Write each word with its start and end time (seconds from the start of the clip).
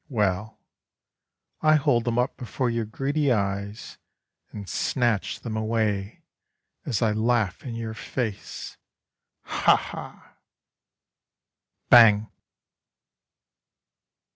Well, 0.09 0.59
I 1.61 1.75
hold 1.75 2.05
them 2.05 2.17
up 2.17 2.35
before 2.35 2.71
your 2.71 2.85
greedy 2.85 3.31
eyes, 3.31 3.99
And 4.51 4.67
snatch 4.67 5.41
them 5.41 5.55
away 5.55 6.23
as 6.87 7.03
I 7.03 7.11
laugh 7.11 7.63
in 7.63 7.75
your 7.75 7.93
face, 7.93 8.77
Ha! 9.43 9.75
Ha! 9.77 10.35
Bang 11.91 12.31